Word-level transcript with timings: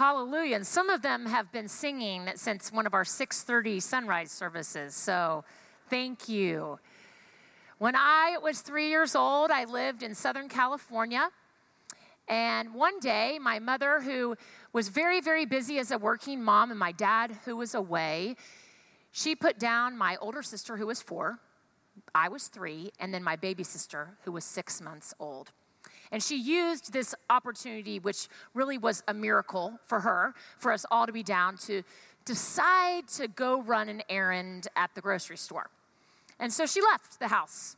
Hallelujah. 0.00 0.56
And 0.56 0.66
some 0.66 0.88
of 0.88 1.02
them 1.02 1.26
have 1.26 1.52
been 1.52 1.68
singing 1.68 2.30
since 2.34 2.72
one 2.72 2.86
of 2.86 2.94
our 2.94 3.04
6:30 3.04 3.80
sunrise 3.80 4.30
services. 4.32 4.94
So, 4.94 5.44
thank 5.90 6.26
you. 6.26 6.80
When 7.76 7.94
I 7.94 8.38
was 8.38 8.62
3 8.62 8.88
years 8.88 9.14
old, 9.14 9.50
I 9.50 9.64
lived 9.64 10.02
in 10.02 10.14
Southern 10.14 10.48
California. 10.48 11.28
And 12.28 12.72
one 12.72 12.98
day, 13.00 13.38
my 13.38 13.58
mother, 13.58 14.00
who 14.00 14.36
was 14.72 14.88
very, 14.88 15.20
very 15.20 15.44
busy 15.44 15.78
as 15.78 15.90
a 15.90 15.98
working 15.98 16.42
mom, 16.42 16.70
and 16.70 16.80
my 16.80 16.92
dad, 16.92 17.40
who 17.44 17.54
was 17.54 17.74
away, 17.74 18.36
she 19.12 19.36
put 19.36 19.58
down 19.58 19.98
my 19.98 20.16
older 20.16 20.42
sister, 20.42 20.78
who 20.78 20.86
was 20.86 21.02
four, 21.02 21.40
I 22.14 22.30
was 22.30 22.48
three, 22.48 22.90
and 22.98 23.12
then 23.12 23.22
my 23.22 23.36
baby 23.36 23.64
sister, 23.64 24.16
who 24.24 24.32
was 24.32 24.46
six 24.46 24.80
months 24.80 25.12
old. 25.20 25.52
And 26.12 26.22
she 26.22 26.36
used 26.36 26.92
this 26.92 27.14
opportunity, 27.28 27.98
which 27.98 28.28
really 28.54 28.78
was 28.78 29.02
a 29.06 29.14
miracle 29.14 29.78
for 29.84 30.00
her, 30.00 30.34
for 30.58 30.72
us 30.72 30.84
all 30.90 31.06
to 31.06 31.12
be 31.12 31.22
down, 31.22 31.56
to 31.58 31.82
decide 32.24 33.08
to 33.08 33.28
go 33.28 33.62
run 33.62 33.88
an 33.88 34.02
errand 34.08 34.68
at 34.76 34.94
the 34.94 35.00
grocery 35.00 35.36
store. 35.36 35.70
And 36.38 36.52
so 36.52 36.66
she 36.66 36.80
left 36.80 37.20
the 37.20 37.28
house. 37.28 37.76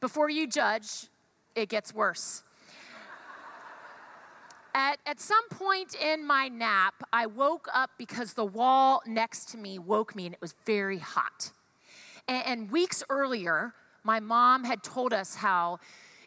Before 0.00 0.28
you 0.28 0.46
judge, 0.46 1.06
it 1.54 1.68
gets 1.68 1.94
worse. 1.94 2.42
At, 4.74 4.98
at 5.06 5.20
some 5.20 5.48
point 5.48 5.94
in 5.94 6.26
my 6.26 6.48
nap, 6.48 6.94
I 7.10 7.24
woke 7.24 7.66
up 7.72 7.90
because 7.96 8.34
the 8.34 8.44
wall 8.44 9.00
next 9.06 9.48
to 9.50 9.56
me 9.56 9.78
woke 9.78 10.14
me 10.14 10.26
and 10.26 10.34
it 10.34 10.40
was 10.40 10.54
very 10.66 10.98
hot. 10.98 11.50
And, 12.28 12.46
and 12.46 12.70
weeks 12.70 13.02
earlier, 13.08 13.72
my 14.04 14.20
mom 14.20 14.64
had 14.64 14.82
told 14.82 15.14
us 15.14 15.36
how 15.36 15.78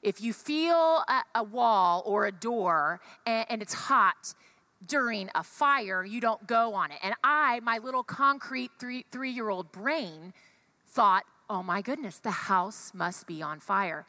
if 0.02 0.21
you 0.21 0.34
feel 0.34 1.03
a, 1.08 1.23
a 1.35 1.44
wall 1.44 2.03
or 2.05 2.26
a 2.26 2.31
door 2.31 2.99
and, 3.26 3.45
and 3.49 3.62
it's 3.62 3.73
hot, 3.73 4.34
during 4.85 5.30
a 5.35 5.44
fire, 5.44 6.05
you 6.05 6.22
don't 6.22 6.47
go 6.47 6.73
on 6.73 6.91
it. 6.91 7.00
And 7.03 7.14
I, 7.23 7.59
my 7.61 7.80
little 7.80 8.03
concrete 8.03 8.72
three, 8.80 9.06
three 9.11 9.31
year 9.31 9.50
old 9.50 9.72
brain, 9.72 10.33
thought, 10.88 11.23
oh 11.50 11.64
my 11.64 11.81
goodness, 11.81 12.17
the 12.17 12.31
house 12.31 12.91
must 12.94 13.28
be 13.28 13.41
on 13.41 13.59
fire. 13.59 14.06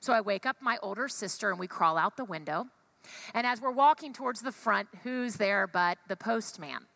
So 0.00 0.12
I 0.12 0.20
wake 0.20 0.46
up 0.46 0.56
my 0.60 0.78
older 0.82 1.08
sister 1.08 1.50
and 1.50 1.58
we 1.58 1.66
crawl 1.66 1.96
out 1.96 2.16
the 2.16 2.24
window. 2.24 2.66
And 3.34 3.46
as 3.46 3.60
we're 3.60 3.72
walking 3.72 4.12
towards 4.12 4.42
the 4.42 4.52
front, 4.52 4.88
who's 5.02 5.36
there 5.36 5.66
but 5.66 5.98
the 6.08 6.16
postman? 6.16 6.86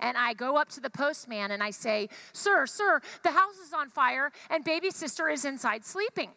And 0.00 0.16
I 0.16 0.34
go 0.34 0.56
up 0.56 0.68
to 0.70 0.80
the 0.80 0.90
postman 0.90 1.50
and 1.50 1.62
I 1.62 1.70
say, 1.70 2.08
Sir, 2.32 2.66
sir, 2.66 3.00
the 3.22 3.32
house 3.32 3.58
is 3.58 3.72
on 3.72 3.88
fire 3.88 4.30
and 4.50 4.64
baby 4.64 4.90
sister 4.90 5.28
is 5.28 5.44
inside 5.44 5.84
sleeping. 5.84 6.30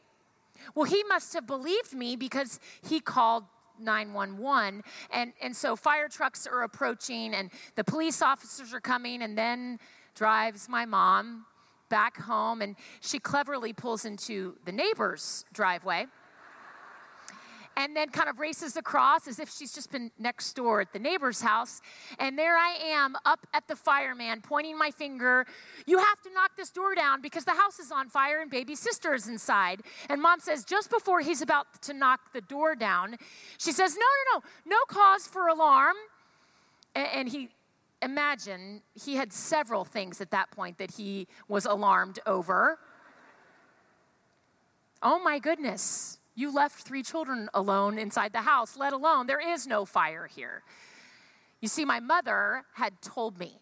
Well, 0.75 0.85
he 0.85 1.03
must 1.03 1.33
have 1.33 1.47
believed 1.47 1.93
me 1.93 2.15
because 2.15 2.59
he 2.81 2.99
called 2.99 3.43
911. 3.79 4.83
And, 5.11 5.33
and 5.41 5.55
so 5.55 5.75
fire 5.75 6.09
trucks 6.09 6.47
are 6.47 6.63
approaching 6.63 7.33
and 7.33 7.51
the 7.75 7.83
police 7.83 8.21
officers 8.21 8.73
are 8.73 8.79
coming, 8.79 9.21
and 9.21 9.37
then 9.37 9.79
drives 10.15 10.67
my 10.67 10.85
mom 10.85 11.45
back 11.89 12.17
home. 12.17 12.61
And 12.61 12.75
she 13.01 13.19
cleverly 13.19 13.73
pulls 13.73 14.05
into 14.05 14.55
the 14.65 14.71
neighbor's 14.71 15.45
driveway 15.53 16.07
and 17.77 17.95
then 17.95 18.09
kind 18.09 18.27
of 18.27 18.39
races 18.39 18.75
across 18.75 19.27
as 19.27 19.39
if 19.39 19.53
she's 19.55 19.71
just 19.71 19.91
been 19.91 20.11
next 20.17 20.53
door 20.53 20.81
at 20.81 20.91
the 20.93 20.99
neighbor's 20.99 21.41
house. 21.41 21.79
And 22.17 22.37
there 22.37 22.57
I 22.57 22.75
am 22.83 23.15
up 23.23 23.45
at 23.53 23.67
the 23.67 23.75
fireman 23.75 24.41
pointing 24.41 24.77
my 24.77 24.89
finger. 24.89 25.45
You 25.85 25.99
have 25.99 26.19
to 26.23 26.33
knock 26.33 26.57
this 26.57 26.71
door 26.71 26.95
down 26.95 27.21
because 27.21 27.45
the 27.45 27.51
house 27.51 27.77
is 27.77 27.91
on 27.91 28.09
fire 28.09 28.41
and 28.41 28.49
baby 28.49 28.75
sister 28.75 29.13
is 29.13 29.27
inside. 29.27 29.81
And 30.09 30.19
mom 30.19 30.39
says, 30.39 30.65
just 30.65 30.89
before 30.89 31.21
he's 31.21 31.43
about 31.43 31.67
to 31.83 31.93
knock 31.93 32.33
the 32.33 32.41
door 32.41 32.75
down, 32.75 33.15
she 33.59 33.71
says, 33.71 33.95
No, 33.95 33.99
no, 34.33 34.39
no, 34.39 34.77
no 34.77 34.77
cause 34.87 35.27
for 35.27 35.47
alarm. 35.47 35.95
And 36.95 37.29
he, 37.29 37.49
imagine, 38.01 38.81
he 38.95 39.17
had 39.17 39.31
several 39.31 39.85
things 39.85 40.19
at 40.19 40.31
that 40.31 40.49
point 40.49 40.79
that 40.79 40.91
he 40.91 41.27
was 41.47 41.65
alarmed 41.65 42.17
over. 42.25 42.79
Oh 45.03 45.19
my 45.19 45.37
goodness. 45.37 46.16
You 46.37 46.53
left 46.53 46.83
three 46.83 47.01
children 47.01 47.49
alone 47.55 47.97
inside 47.97 48.31
the 48.31 48.41
house, 48.41 48.77
let 48.77 48.93
alone 48.93 49.25
there 49.25 49.41
is 49.41 49.65
no 49.65 49.85
fire 49.85 50.27
here. 50.27 50.61
You 51.61 51.67
see, 51.67 51.83
my 51.83 51.99
mother 51.99 52.61
had 52.75 53.01
told 53.01 53.39
me 53.39 53.53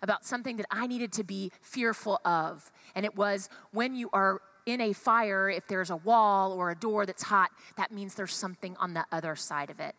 about 0.00 0.24
something 0.24 0.56
that 0.56 0.64
I 0.70 0.86
needed 0.86 1.12
to 1.12 1.22
be 1.22 1.52
fearful 1.60 2.18
of, 2.24 2.72
and 2.94 3.04
it 3.04 3.14
was 3.14 3.50
when 3.72 3.94
you 3.94 4.08
are 4.14 4.40
in 4.64 4.80
a 4.80 4.94
fire, 4.94 5.50
if 5.50 5.66
there's 5.66 5.90
a 5.90 5.96
wall 5.96 6.52
or 6.52 6.70
a 6.70 6.74
door 6.74 7.04
that's 7.04 7.24
hot, 7.24 7.50
that 7.76 7.92
means 7.92 8.14
there's 8.14 8.34
something 8.34 8.74
on 8.78 8.94
the 8.94 9.04
other 9.12 9.36
side 9.36 9.68
of 9.68 9.78
it. 9.78 9.94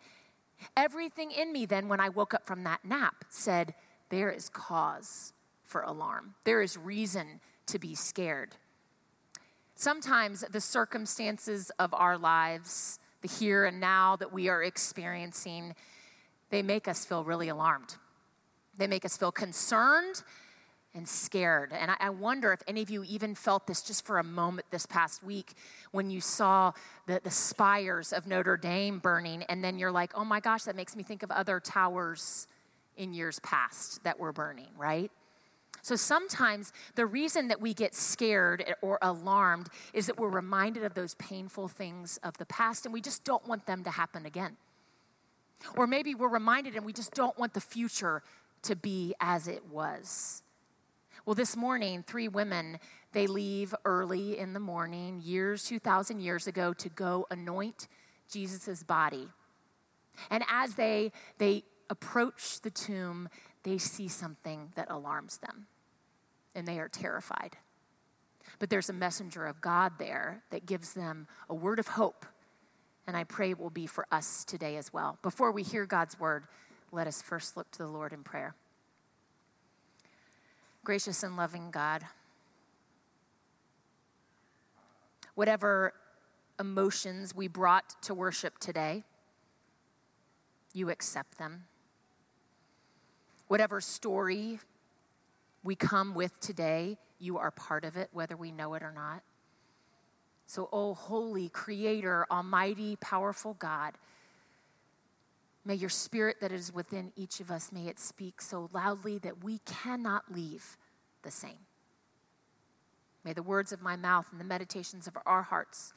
Everything 0.75 1.29
in 1.29 1.53
me, 1.53 1.67
then, 1.67 1.87
when 1.87 1.99
I 1.99 2.09
woke 2.09 2.33
up 2.33 2.47
from 2.47 2.63
that 2.63 2.83
nap, 2.83 3.25
said, 3.29 3.75
There 4.09 4.31
is 4.31 4.49
cause 4.49 5.33
for 5.63 5.81
alarm. 5.81 6.33
There 6.43 6.61
is 6.61 6.75
reason 6.75 7.39
to 7.67 7.77
be 7.77 7.93
scared. 7.93 8.55
Sometimes 9.79 10.43
the 10.51 10.59
circumstances 10.59 11.71
of 11.79 11.93
our 11.93 12.17
lives, 12.17 12.99
the 13.21 13.29
here 13.29 13.63
and 13.63 13.79
now 13.79 14.17
that 14.17 14.33
we 14.33 14.49
are 14.49 14.61
experiencing, 14.61 15.73
they 16.49 16.61
make 16.61 16.89
us 16.89 17.05
feel 17.05 17.23
really 17.23 17.47
alarmed. 17.47 17.95
They 18.77 18.87
make 18.87 19.05
us 19.05 19.15
feel 19.15 19.31
concerned 19.31 20.21
and 20.93 21.07
scared. 21.07 21.71
And 21.71 21.91
I, 21.97 22.09
wonder 22.09 22.51
if 22.51 22.59
any 22.67 22.81
of 22.81 22.89
you 22.89 23.05
even 23.05 23.35
felt 23.35 23.67
this 23.67 23.81
just 23.81 24.05
for 24.05 24.19
a 24.19 24.23
moment 24.23 24.67
this 24.69 24.85
past 24.85 25.23
week 25.23 25.53
when 25.91 26.09
you 26.09 26.19
saw 26.19 26.73
the, 27.07 27.21
the 27.23 27.31
spires 27.31 28.11
of 28.11 28.27
Notre 28.27 28.57
Dame 28.57 28.99
burning, 28.99 29.43
and 29.43 29.63
then 29.63 29.79
you're 29.79 29.93
like, 29.93 30.11
oh 30.13 30.25
my 30.25 30.41
gosh, 30.41 30.63
that 30.63 30.75
makes 30.75 30.97
me 30.97 31.03
think 31.03 31.23
of 31.23 31.31
other 31.31 31.61
towers 31.61 32.47
in 32.97 33.13
years 33.13 33.39
past 33.39 34.03
that 34.03 34.19
were 34.19 34.33
burning, 34.33 34.71
right? 34.77 35.09
So 35.81 35.95
sometimes 35.95 36.73
the 36.95 37.05
reason 37.05 37.47
that 37.47 37.61
we 37.61 37.73
get 37.73 37.95
scared 37.95 38.75
or 38.81 38.99
alarmed 39.01 39.69
is 39.93 40.07
that 40.07 40.17
we're 40.19 40.29
reminded 40.29 40.83
of 40.83 40.93
those 40.93 41.15
painful 41.15 41.67
things 41.67 42.19
of 42.23 42.37
the 42.37 42.45
past 42.45 42.85
and 42.85 42.93
we 42.93 43.01
just 43.01 43.23
don't 43.23 43.47
want 43.47 43.65
them 43.65 43.83
to 43.83 43.89
happen 43.89 44.25
again. 44.25 44.57
Or 45.75 45.87
maybe 45.87 46.15
we're 46.15 46.29
reminded 46.29 46.75
and 46.75 46.85
we 46.85 46.93
just 46.93 47.13
don't 47.13 47.37
want 47.37 47.53
the 47.53 47.61
future 47.61 48.23
to 48.63 48.75
be 48.75 49.13
as 49.19 49.47
it 49.47 49.65
was. 49.67 50.43
Well, 51.25 51.35
this 51.35 51.55
morning, 51.55 52.03
three 52.07 52.27
women, 52.27 52.79
they 53.11 53.27
leave 53.27 53.75
early 53.85 54.37
in 54.37 54.53
the 54.53 54.59
morning, 54.59 55.21
years, 55.23 55.63
2,000 55.65 56.21
years 56.21 56.47
ago, 56.47 56.73
to 56.73 56.89
go 56.89 57.27
anoint 57.29 57.87
Jesus' 58.31 58.83
body. 58.83 59.27
And 60.29 60.43
as 60.49 60.75
they, 60.75 61.11
they 61.37 61.63
approach 61.89 62.61
the 62.61 62.69
tomb, 62.69 63.29
they 63.63 63.77
see 63.77 64.07
something 64.07 64.71
that 64.75 64.89
alarms 64.89 65.37
them 65.37 65.67
and 66.55 66.67
they 66.67 66.79
are 66.79 66.89
terrified. 66.89 67.57
But 68.57 68.69
there's 68.69 68.89
a 68.89 68.93
messenger 68.93 69.45
of 69.45 69.61
God 69.61 69.93
there 69.99 70.43
that 70.49 70.65
gives 70.65 70.93
them 70.93 71.27
a 71.49 71.55
word 71.55 71.79
of 71.79 71.89
hope. 71.89 72.25
And 73.07 73.15
I 73.15 73.23
pray 73.23 73.51
it 73.51 73.59
will 73.59 73.69
be 73.69 73.87
for 73.87 74.05
us 74.11 74.43
today 74.43 74.77
as 74.77 74.93
well. 74.93 75.17
Before 75.21 75.51
we 75.51 75.63
hear 75.63 75.85
God's 75.85 76.19
word, 76.19 76.45
let 76.91 77.07
us 77.07 77.21
first 77.21 77.55
look 77.55 77.69
to 77.71 77.79
the 77.79 77.87
Lord 77.87 78.13
in 78.13 78.23
prayer. 78.23 78.55
Gracious 80.83 81.23
and 81.23 81.37
loving 81.37 81.71
God, 81.71 82.03
whatever 85.35 85.93
emotions 86.59 87.35
we 87.35 87.47
brought 87.47 88.01
to 88.03 88.13
worship 88.13 88.57
today, 88.57 89.03
you 90.73 90.89
accept 90.89 91.37
them 91.37 91.63
whatever 93.49 93.81
story 93.81 94.59
we 95.63 95.75
come 95.75 96.13
with 96.13 96.39
today, 96.39 96.97
you 97.19 97.37
are 97.37 97.51
part 97.51 97.83
of 97.83 97.97
it, 97.97 98.07
whether 98.13 98.37
we 98.37 98.51
know 98.51 98.75
it 98.75 98.83
or 98.83 98.93
not. 98.93 99.23
So, 100.45 100.69
oh, 100.71 100.93
holy, 100.93 101.49
creator, 101.49 102.25
almighty, 102.31 102.95
powerful 103.01 103.55
God, 103.55 103.95
may 105.65 105.73
your 105.75 105.89
spirit 105.89 106.37
that 106.41 106.51
is 106.51 106.73
within 106.73 107.11
each 107.15 107.39
of 107.39 107.49
us, 107.49 107.71
may 107.71 107.87
it 107.87 107.99
speak 107.99 108.39
so 108.39 108.69
loudly 108.71 109.17
that 109.17 109.43
we 109.43 109.59
cannot 109.65 110.31
leave 110.31 110.77
the 111.23 111.31
same. 111.31 111.65
May 113.25 113.33
the 113.33 113.43
words 113.43 113.71
of 113.71 113.81
my 113.81 113.95
mouth 113.95 114.27
and 114.31 114.39
the 114.39 114.45
meditations 114.45 115.07
of 115.07 115.17
our 115.25 115.41
hearts, 115.41 115.91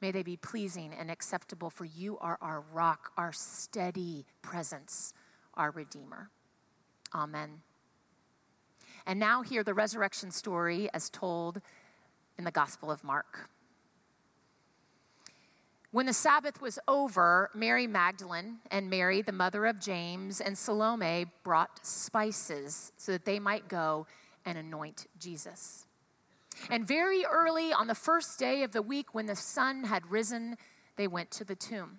may 0.00 0.12
they 0.12 0.22
be 0.22 0.36
pleasing 0.36 0.94
and 0.98 1.10
acceptable, 1.10 1.68
for 1.68 1.84
you 1.84 2.16
are 2.18 2.38
our 2.40 2.62
rock, 2.72 3.10
our 3.16 3.32
steady 3.32 4.24
presence, 4.40 5.12
our 5.54 5.72
Redeemer. 5.72 6.30
Amen. 7.14 7.62
And 9.06 9.18
now, 9.18 9.42
hear 9.42 9.64
the 9.64 9.74
resurrection 9.74 10.30
story 10.30 10.88
as 10.94 11.10
told 11.10 11.60
in 12.38 12.44
the 12.44 12.50
Gospel 12.50 12.90
of 12.90 13.02
Mark. 13.02 13.50
When 15.90 16.06
the 16.06 16.14
Sabbath 16.14 16.62
was 16.62 16.78
over, 16.88 17.50
Mary 17.54 17.86
Magdalene 17.86 18.60
and 18.70 18.88
Mary, 18.88 19.20
the 19.20 19.32
mother 19.32 19.66
of 19.66 19.78
James, 19.78 20.40
and 20.40 20.56
Salome 20.56 21.26
brought 21.42 21.84
spices 21.84 22.92
so 22.96 23.12
that 23.12 23.26
they 23.26 23.38
might 23.38 23.68
go 23.68 24.06
and 24.46 24.56
anoint 24.56 25.06
Jesus. 25.18 25.84
And 26.70 26.88
very 26.88 27.24
early 27.24 27.72
on 27.72 27.88
the 27.88 27.94
first 27.94 28.38
day 28.38 28.62
of 28.62 28.72
the 28.72 28.80
week, 28.80 29.14
when 29.14 29.26
the 29.26 29.36
sun 29.36 29.84
had 29.84 30.10
risen, 30.10 30.56
they 30.96 31.08
went 31.08 31.30
to 31.32 31.44
the 31.44 31.56
tomb. 31.56 31.98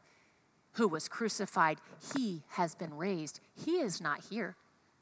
who 0.73 0.87
was 0.87 1.07
crucified. 1.07 1.79
He 2.15 2.43
has 2.49 2.75
been 2.75 2.95
raised. 2.95 3.39
He 3.55 3.79
is 3.79 4.01
not 4.01 4.21
here. 4.29 4.55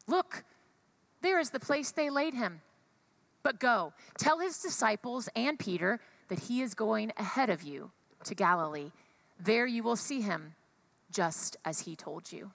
Look, 0.07 0.44
there 1.21 1.39
is 1.39 1.51
the 1.51 1.60
place 1.60 1.92
they 1.92 2.10
laid 2.10 2.33
him. 2.33 2.62
But 3.44 3.60
go, 3.60 3.94
tell 4.18 4.39
his 4.39 4.57
disciples 4.60 5.30
and 5.36 5.57
Peter 5.57 6.00
that 6.27 6.39
he 6.39 6.62
is 6.62 6.74
going 6.74 7.12
ahead 7.18 7.50
of 7.50 7.63
you 7.63 7.92
to 8.25 8.36
Galilee. 8.36 8.92
There 9.39 9.66
you 9.66 9.83
will 9.83 9.95
see 9.95 10.21
him, 10.21 10.56
just 11.12 11.57
as 11.63 11.81
he 11.81 11.95
told 11.95 12.31
you. 12.31 12.51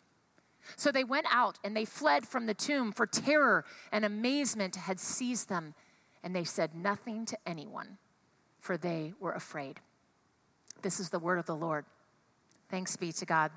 So 0.76 0.90
they 0.90 1.04
went 1.04 1.26
out 1.30 1.58
and 1.64 1.76
they 1.76 1.84
fled 1.84 2.26
from 2.26 2.46
the 2.46 2.54
tomb, 2.54 2.92
for 2.92 3.06
terror 3.06 3.64
and 3.92 4.04
amazement 4.04 4.76
had 4.76 5.00
seized 5.00 5.48
them, 5.48 5.74
and 6.22 6.34
they 6.34 6.44
said 6.44 6.74
nothing 6.74 7.26
to 7.26 7.38
anyone, 7.46 7.98
for 8.60 8.76
they 8.76 9.12
were 9.20 9.32
afraid. 9.32 9.80
This 10.82 11.00
is 11.00 11.10
the 11.10 11.18
word 11.18 11.38
of 11.38 11.46
the 11.46 11.56
Lord. 11.56 11.84
Thanks 12.70 12.96
be 12.96 13.12
to 13.12 13.26
God. 13.26 13.50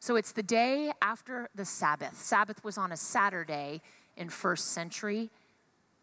So 0.00 0.16
it's 0.16 0.32
the 0.32 0.42
day 0.42 0.92
after 1.00 1.48
the 1.54 1.64
Sabbath. 1.64 2.20
Sabbath 2.20 2.62
was 2.62 2.76
on 2.76 2.92
a 2.92 2.96
Saturday 2.96 3.80
in 4.16 4.28
first 4.28 4.72
century. 4.72 5.30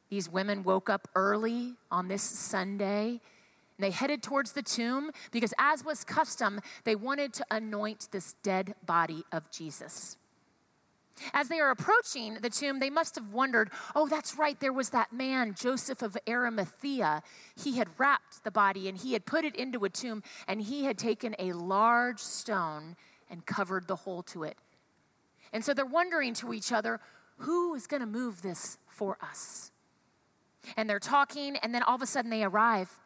These 0.10 0.28
women 0.28 0.64
woke 0.64 0.90
up 0.90 1.08
early 1.16 1.76
on 1.92 2.08
this 2.08 2.24
Sunday 2.24 3.22
and 3.78 3.80
they 3.80 3.92
headed 3.92 4.22
towards 4.22 4.54
the 4.54 4.62
tomb 4.62 5.12
because, 5.32 5.54
as 5.58 5.86
was 5.86 6.04
custom, 6.04 6.62
they 6.84 6.96
wanted 6.96 7.34
to 7.34 7.46
anoint 7.52 8.08
this 8.12 8.36
dead 8.44 8.76
body 8.86 9.24
of 9.32 9.50
Jesus. 9.52 10.18
As 11.34 11.50
they 11.50 11.60
are 11.60 11.72
approaching 11.72 12.36
the 12.36 12.50
tomb, 12.50 12.80
they 12.80 12.90
must 12.90 13.16
have 13.16 13.34
wondered, 13.34 13.70
oh, 13.96 14.08
that's 14.08 14.38
right, 14.38 14.60
there 14.60 14.74
was 14.74 14.90
that 14.90 15.14
man, 15.14 15.54
Joseph 15.54 16.02
of 16.02 16.18
Arimathea. 16.28 17.22
He 17.56 17.78
had 17.78 17.90
wrapped 17.98 18.44
the 18.44 18.52
body 18.52 18.88
and 18.88 18.98
he 18.98 19.14
had 19.14 19.26
put 19.26 19.46
it 19.46 19.56
into 19.56 19.86
a 19.86 19.90
tomb, 19.90 20.24
and 20.48 20.62
he 20.62 20.86
had 20.86 20.98
taken 20.98 21.36
a 21.38 21.54
large 21.54 22.20
stone 22.20 22.96
and 23.30 23.46
covered 23.46 23.88
the 23.88 23.98
hole 23.98 24.24
to 24.24 24.44
it. 24.44 24.58
And 25.54 25.64
so 25.64 25.74
they're 25.74 25.86
wondering 25.86 26.34
to 26.36 26.54
each 26.54 26.72
other, 26.72 27.00
who 27.38 27.74
is 27.76 27.88
going 27.88 28.02
to 28.02 28.08
move 28.08 28.42
this 28.42 28.78
for 28.88 29.18
us? 29.22 29.72
And 30.78 30.90
they're 30.90 31.00
talking, 31.00 31.58
and 31.58 31.74
then 31.74 31.84
all 31.84 31.96
of 31.96 32.02
a 32.02 32.08
sudden 32.08 32.30
they 32.30 32.44
arrive 32.44 33.00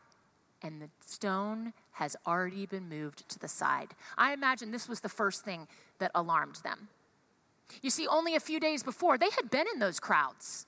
and 0.62 0.81
the 0.81 0.90
stone 1.06 1.74
has 1.92 2.16
already 2.25 2.66
been 2.66 2.90
moved 2.90 3.28
to 3.30 3.40
the 3.40 3.48
side. 3.48 3.90
I 4.18 4.34
imagine 4.34 4.72
this 4.72 4.90
was 4.90 5.00
the 5.00 5.10
first 5.10 5.46
thing 5.46 5.68
that 6.00 6.12
alarmed 6.16 6.60
them. 6.63 6.88
You 7.82 7.90
see, 7.90 8.08
only 8.08 8.36
a 8.36 8.40
few 8.40 8.60
days 8.60 8.84
before, 8.84 9.18
they 9.18 9.30
had 9.36 9.50
been 9.50 9.66
in 9.74 9.80
those 9.80 10.00
crowds 10.00 10.66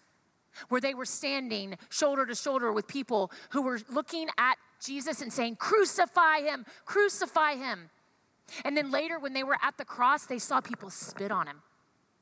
where 0.69 0.81
they 0.81 0.93
were 0.93 1.05
standing 1.05 1.77
shoulder 1.89 2.25
to 2.25 2.35
shoulder 2.35 2.71
with 2.71 2.87
people 2.87 3.31
who 3.51 3.61
were 3.61 3.79
looking 3.89 4.27
at 4.37 4.57
Jesus 4.83 5.21
and 5.21 5.31
saying, 5.31 5.57
Crucify 5.57 6.41
him, 6.41 6.65
crucify 6.85 7.55
him. 7.55 7.89
And 8.63 8.77
then 8.77 8.91
later, 8.91 9.19
when 9.19 9.33
they 9.33 9.43
were 9.43 9.57
at 9.61 9.77
the 9.77 9.85
cross, 9.85 10.25
they 10.25 10.39
saw 10.39 10.61
people 10.61 10.89
spit 10.89 11.31
on 11.31 11.47
him 11.47 11.61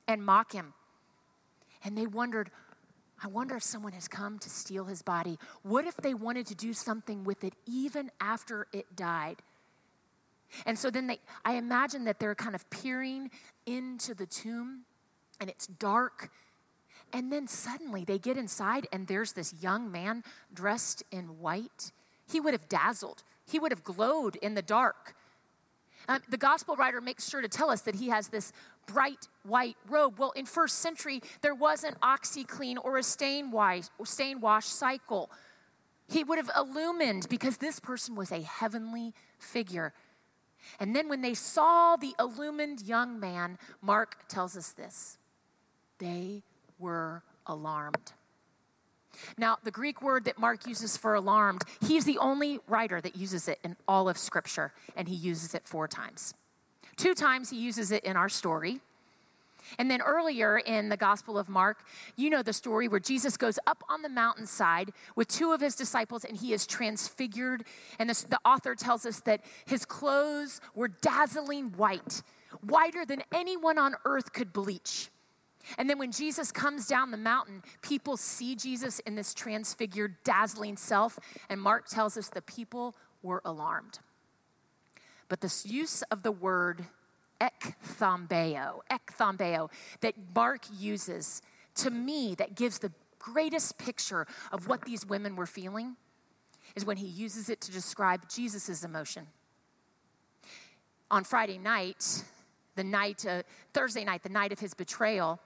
and 0.08 0.26
mock 0.26 0.54
him. 0.54 0.74
And 1.84 1.98
they 1.98 2.08
wondered, 2.08 2.50
I 3.24 3.28
wonder 3.28 3.56
if 3.56 3.64
someone 3.64 3.94
has 3.94 4.08
come 4.08 4.40
to 4.40 4.50
steal 4.50 4.86
his 4.86 5.02
body. 5.02 5.38
What 5.62 5.86
if 5.86 5.98
they 5.98 6.14
wanted 6.14 6.48
to 6.48 6.56
do 6.56 6.74
something 6.74 7.24
with 7.24 7.44
it 7.44 7.54
even 7.66 8.12
after 8.20 8.68
it 8.74 8.96
died? 8.96 9.38
And 10.66 10.78
so 10.78 10.90
then 10.90 11.08
they, 11.08 11.20
I 11.44 11.56
imagine 11.56 12.06
that 12.06 12.20
they're 12.20 12.36
kind 12.36 12.56
of 12.56 12.70
peering 12.70 13.32
into 13.66 14.14
the 14.14 14.26
tomb 14.26 14.82
and 15.40 15.50
it's 15.50 15.68
dark. 15.68 16.30
And 17.14 17.32
then 17.32 17.48
suddenly 17.48 18.04
they 18.04 18.18
get 18.18 18.38
inside 18.38 18.88
and 18.92 19.08
there's 19.08 19.34
this 19.34 19.54
young 19.62 19.92
man 19.92 20.24
dressed 20.54 21.04
in 21.12 21.40
white. 21.40 21.92
He 22.28 22.40
would 22.40 22.54
have 22.54 22.68
dazzled, 22.70 23.24
he 23.46 23.60
would 23.60 23.72
have 23.72 23.84
glowed 23.84 24.36
in 24.38 24.56
the 24.56 24.62
dark. 24.62 25.16
Um, 26.08 26.22
the 26.30 26.38
gospel 26.38 26.76
writer 26.76 27.02
makes 27.02 27.28
sure 27.28 27.42
to 27.42 27.48
tell 27.48 27.72
us 27.72 27.82
that 27.82 27.96
he 27.96 28.10
has 28.10 28.28
this 28.28 28.54
bright 28.86 29.28
white 29.44 29.76
robe. 29.90 30.20
Well, 30.20 30.32
in 30.32 30.46
first 30.46 30.80
century, 30.80 31.22
there 31.42 31.56
wasn't 31.56 32.00
OxiClean 32.02 32.78
or 32.84 32.98
a 32.98 33.04
stain 33.04 33.50
wash, 33.52 33.86
stain 34.04 34.40
wash 34.40 34.68
cycle. 34.68 35.32
He 36.08 36.24
would 36.24 36.38
have 36.38 36.52
illumined 36.56 37.28
because 37.30 37.58
this 37.58 37.80
person 37.80 38.16
was 38.16 38.32
a 38.32 38.42
heavenly 38.42 39.14
figure. 39.40 39.94
And 40.80 40.96
then 40.96 41.10
when 41.10 41.22
they 41.22 41.34
saw 41.34 41.96
the 41.96 42.14
illumined 42.20 42.82
young 42.82 43.20
man, 43.20 43.58
Mark 43.82 44.28
tells 44.28 44.58
us 44.58 44.72
this 44.72 45.18
they 46.00 46.44
were 46.80 47.24
alarmed. 47.46 48.14
Now, 49.38 49.58
the 49.64 49.72
Greek 49.72 50.02
word 50.02 50.26
that 50.26 50.38
Mark 50.38 50.68
uses 50.68 50.98
for 50.98 51.14
alarmed, 51.14 51.64
he's 51.82 52.06
the 52.06 52.18
only 52.18 52.60
writer 52.68 53.00
that 53.00 53.16
uses 53.16 53.48
it 53.48 53.60
in 53.64 53.78
all 53.88 54.10
of 54.10 54.18
Scripture, 54.18 54.74
and 54.96 55.08
he 55.08 55.16
uses 55.16 55.56
it 55.56 55.66
four 55.66 55.88
times. 55.88 56.34
Two 56.98 57.14
times 57.14 57.50
he 57.50 57.58
uses 57.58 57.92
it 57.92 58.04
in 58.04 58.18
our 58.18 58.30
story. 58.30 58.82
And 59.78 59.90
then 59.90 60.02
earlier 60.02 60.58
in 60.58 60.90
the 60.90 60.98
Gospel 60.98 61.38
of 61.38 61.50
Mark, 61.50 61.86
you 62.16 62.30
know 62.30 62.42
the 62.42 62.54
story 62.54 62.88
where 62.88 63.00
Jesus 63.00 63.38
goes 63.38 63.60
up 63.68 63.84
on 63.90 64.02
the 64.02 64.10
mountainside 64.10 64.92
with 65.16 65.28
two 65.28 65.52
of 65.52 65.62
his 65.62 65.76
disciples 65.76 66.24
and 66.24 66.38
he 66.38 66.54
is 66.54 66.66
transfigured. 66.66 67.66
And 68.00 68.10
this, 68.10 68.24
the 68.24 68.40
author 68.46 68.76
tells 68.76 69.06
us 69.06 69.20
that 69.22 69.42
his 69.66 69.86
clothes 69.86 70.62
were 70.74 70.88
dazzling 70.88 71.74
white, 71.78 72.22
whiter 72.62 73.06
than 73.06 73.24
anyone 73.34 73.78
on 73.78 73.96
earth 74.06 74.34
could 74.34 74.54
bleach. 74.54 75.10
And 75.78 75.90
then 75.90 75.98
when 75.98 76.12
Jesus 76.12 76.52
comes 76.52 76.88
down 76.88 77.12
the 77.12 77.18
mountain, 77.18 77.64
people 77.82 78.18
see 78.18 78.56
Jesus 78.56 79.00
in 79.00 79.16
this 79.16 79.34
transfigured, 79.34 80.16
dazzling 80.24 80.78
self. 80.78 81.18
And 81.50 81.60
Mark 81.60 81.88
tells 81.88 82.18
us 82.18 82.30
the 82.30 82.42
people 82.42 82.96
were 83.24 83.42
alarmed. 83.44 84.00
But 85.28 85.42
this 85.42 85.66
use 85.66 86.04
of 86.04 86.24
the 86.24 86.32
word 86.32 86.86
ekthambeo, 87.46 88.82
ekthambeo, 88.90 89.70
that 90.02 90.16
Mark 90.34 90.66
uses, 90.78 91.42
to 91.76 91.90
me, 91.90 92.36
that 92.36 92.56
gives 92.56 92.80
the 92.80 92.92
greatest 93.20 93.78
picture 93.78 94.28
of 94.52 94.68
what 94.68 94.84
these 94.84 95.06
women 95.06 95.36
were 95.36 95.46
feeling, 95.46 95.96
is 96.76 96.86
when 96.86 96.98
he 96.98 97.08
uses 97.08 97.50
it 97.50 97.62
to 97.62 97.72
describe 97.72 98.28
Jesus' 98.30 98.84
emotion. 98.84 99.28
On 101.12 101.24
Friday 101.24 101.58
night, 101.58 102.24
the 102.76 102.84
night, 102.84 103.26
uh, 103.26 103.44
Thursday 103.74 104.04
night, 104.04 104.24
the 104.24 104.30
night 104.30 104.52
of 104.52 104.60
his 104.60 104.74
betrayal, 104.74 105.40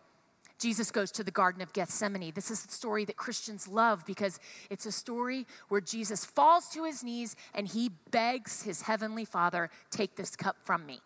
Jesus 0.60 0.92
goes 0.92 1.12
to 1.12 1.24
the 1.24 1.32
Garden 1.32 1.62
of 1.62 1.72
Gethsemane. 1.72 2.32
This 2.36 2.52
is 2.52 2.64
the 2.64 2.72
story 2.72 3.06
that 3.06 3.16
Christians 3.16 3.68
love 3.68 4.06
because 4.06 4.40
it's 4.70 4.86
a 4.86 4.92
story 4.92 5.48
where 5.70 5.80
Jesus 5.80 6.26
falls 6.26 6.68
to 6.70 6.84
his 6.84 7.02
knees 7.02 7.36
and 7.54 7.68
he 7.68 7.92
begs 8.12 8.64
his 8.64 8.82
heavenly 8.82 9.24
Father, 9.24 9.70
Take 9.90 10.16
this 10.16 10.36
cup 10.36 10.58
from 10.62 10.86
me. 10.86 11.00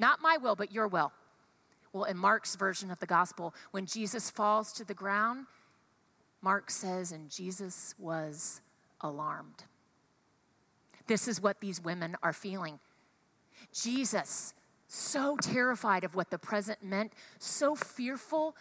Not 0.00 0.22
my 0.22 0.38
will, 0.38 0.56
but 0.56 0.72
your 0.72 0.88
will. 0.88 1.12
Well, 1.92 2.04
in 2.04 2.16
Mark's 2.16 2.56
version 2.56 2.90
of 2.90 2.98
the 3.00 3.06
gospel, 3.06 3.54
when 3.70 3.84
Jesus 3.84 4.30
falls 4.30 4.72
to 4.72 4.84
the 4.84 4.94
ground, 4.94 5.46
Mark 6.40 6.70
says, 6.70 7.12
and 7.12 7.30
Jesus 7.30 7.94
was 7.98 8.62
alarmed. 9.02 9.64
This 11.06 11.28
is 11.28 11.42
what 11.42 11.60
these 11.60 11.84
women 11.84 12.16
are 12.22 12.32
feeling. 12.32 12.78
Jesus 13.74 14.54
so 14.88 15.36
terrified 15.36 16.02
of 16.02 16.14
what 16.14 16.30
the 16.30 16.38
present 16.38 16.82
meant, 16.82 17.12
so 17.38 17.74
fearful, 17.74 18.56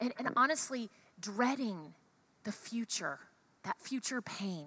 and, 0.00 0.12
and 0.18 0.28
honestly 0.36 0.90
dreading 1.20 1.94
the 2.44 2.52
future, 2.52 3.18
that 3.64 3.80
future 3.80 4.22
pain. 4.22 4.66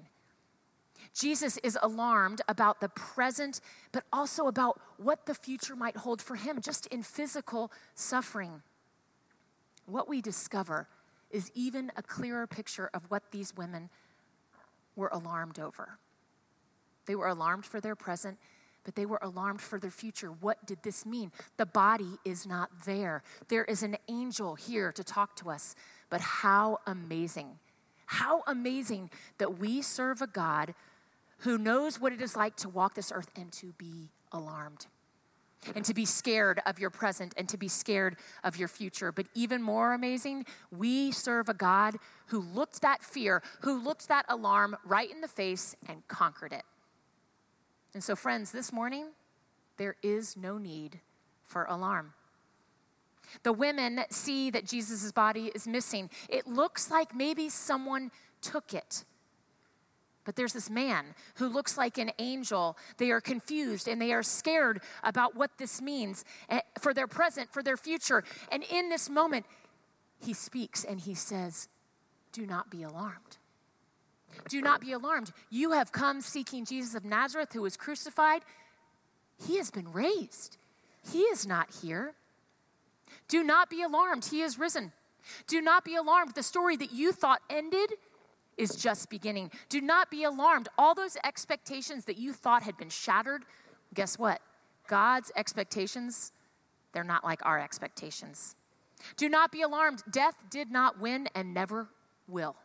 Jesus 1.18 1.58
is 1.58 1.78
alarmed 1.82 2.42
about 2.48 2.80
the 2.80 2.90
present, 2.90 3.60
but 3.92 4.04
also 4.14 4.46
about 4.46 4.80
what 4.98 5.26
the 5.26 5.34
future 5.34 5.76
might 5.76 5.98
hold 5.98 6.22
for 6.22 6.36
him, 6.36 6.62
just 6.62 6.86
in 6.88 7.02
physical 7.02 7.72
suffering. 7.96 8.62
What 9.88 10.08
we 10.08 10.22
discover 10.22 10.88
is 11.32 11.52
even 11.56 11.92
a 11.96 12.04
clearer 12.04 12.46
picture 12.46 12.92
of 12.94 13.10
what 13.10 13.32
these 13.32 13.56
women 13.56 13.90
were 14.96 15.10
alarmed 15.12 15.58
over. 15.58 15.98
They 17.08 17.16
were 17.16 17.28
alarmed 17.28 17.66
for 17.66 17.82
their 17.82 17.96
present, 17.96 18.38
but 18.84 18.94
they 18.94 19.08
were 19.08 19.20
alarmed 19.22 19.62
for 19.62 19.80
their 19.80 19.90
future. 19.90 20.28
What 20.30 20.68
did 20.68 20.84
this 20.84 21.04
mean? 21.04 21.32
The 21.58 21.66
body 21.66 22.20
is 22.26 22.46
not 22.46 22.70
there. 22.86 23.24
There 23.48 23.66
is 23.66 23.82
an 23.82 23.98
angel 24.08 24.54
here 24.54 24.92
to 24.92 25.04
talk 25.04 25.36
to 25.38 25.50
us. 25.50 25.74
But 26.12 26.22
how 26.22 26.78
amazing, 26.86 27.58
how 28.06 28.44
amazing 28.46 29.10
that 29.40 29.58
we 29.58 29.82
serve 29.82 30.22
a 30.22 30.28
God 30.28 30.76
who 31.40 31.58
knows 31.58 32.00
what 32.00 32.14
it 32.14 32.22
is 32.22 32.36
like 32.36 32.56
to 32.58 32.70
walk 32.70 32.96
this 32.96 33.12
earth 33.14 33.30
and 33.36 33.52
to 33.54 33.74
be 33.78 34.10
alarmed. 34.32 34.88
and 35.76 35.84
to 35.84 35.94
be 35.94 36.06
scared 36.06 36.62
of 36.66 36.80
your 36.80 36.90
present 36.90 37.34
and 37.36 37.50
to 37.50 37.58
be 37.58 37.68
scared 37.68 38.16
of 38.44 38.58
your 38.58 38.68
future. 38.68 39.12
But 39.12 39.26
even 39.34 39.62
more 39.62 39.94
amazing, 39.94 40.46
we 40.72 41.12
serve 41.12 41.50
a 41.50 41.54
God 41.54 41.96
who 42.28 42.40
looked 42.40 42.82
that 42.82 43.04
fear, 43.04 43.42
who 43.62 43.82
looked 43.82 44.08
that 44.08 44.26
alarm 44.30 44.78
right 44.86 45.10
in 45.12 45.20
the 45.22 45.28
face 45.28 45.76
and 45.88 46.08
conquered 46.08 46.54
it. 46.54 46.64
And 47.94 48.04
so, 48.04 48.16
friends, 48.16 48.52
this 48.52 48.72
morning, 48.72 49.08
there 49.78 49.96
is 50.04 50.38
no 50.38 50.58
need 50.58 51.00
for 51.44 51.64
alarm. 51.66 52.14
The 53.44 53.54
women 53.54 54.02
see 54.10 54.50
that 54.52 54.66
Jesus' 54.66 55.12
body 55.12 55.52
is 55.54 55.68
missing. 55.68 56.10
It 56.30 56.48
looks 56.48 56.90
like 56.90 57.16
maybe 57.16 57.50
someone 57.50 58.12
took 58.42 58.74
it. 58.74 59.04
But 60.28 60.36
there's 60.36 60.52
this 60.52 60.70
man 60.70 61.06
who 61.36 61.48
looks 61.48 61.78
like 61.78 61.98
an 61.98 62.12
angel. 62.20 62.78
They 62.98 63.12
are 63.12 63.22
confused 63.22 63.88
and 63.88 64.02
they 64.02 64.12
are 64.12 64.22
scared 64.22 64.82
about 65.02 65.38
what 65.38 65.58
this 65.58 65.82
means 65.82 66.26
eh, 66.50 66.60
for 66.82 66.94
their 66.94 67.08
present, 67.08 67.54
for 67.54 67.64
their 67.64 67.78
future. 67.78 68.26
And 68.52 68.62
in 68.70 68.90
this 68.90 69.10
moment, 69.10 69.46
he 70.20 70.34
speaks 70.34 70.84
and 70.84 71.00
he 71.00 71.16
says, 71.16 71.70
Do 72.34 72.46
not 72.46 72.70
be 72.70 72.84
alarmed. 72.84 73.38
Do 74.50 74.62
not 74.62 74.82
be 74.82 74.92
alarmed. 74.92 75.32
You 75.50 75.72
have 75.72 75.94
come 75.94 76.20
seeking 76.20 76.66
Jesus 76.66 76.94
of 76.94 77.06
Nazareth 77.06 77.54
who 77.54 77.62
was 77.62 77.78
crucified. 77.78 78.42
He 79.48 79.56
has 79.56 79.72
been 79.72 79.94
raised, 79.94 80.58
he 81.10 81.22
is 81.22 81.48
not 81.48 81.70
here. 81.82 82.16
Do 83.30 83.46
not 83.46 83.70
be 83.70 83.82
alarmed. 83.82 84.26
He 84.26 84.42
is 84.42 84.60
risen. 84.60 84.92
Do 85.48 85.62
not 85.62 85.86
be 85.86 85.96
alarmed. 85.96 86.36
The 86.36 86.44
story 86.44 86.76
that 86.76 86.92
you 86.92 87.14
thought 87.14 87.42
ended 87.50 87.94
is 88.58 88.76
just 88.76 89.10
beginning. 89.10 89.52
Do 89.70 89.82
not 89.82 90.10
be 90.10 90.24
alarmed. 90.24 90.68
All 90.78 90.96
those 90.96 91.18
expectations 91.24 92.06
that 92.06 92.18
you 92.18 92.34
thought 92.34 92.64
had 92.64 92.78
been 92.78 92.90
shattered, 92.90 93.44
guess 93.94 94.18
what? 94.18 94.42
God's 94.88 95.32
expectations, 95.36 96.32
they're 96.94 97.04
not 97.04 97.24
like 97.24 97.46
our 97.46 97.60
expectations. 97.60 98.56
Do 99.16 99.30
not 99.30 99.52
be 99.52 99.62
alarmed. 99.62 100.04
Death 100.10 100.36
did 100.50 100.72
not 100.72 101.00
win 101.00 101.30
and 101.36 101.54
never 101.54 101.90
will. 102.28 102.56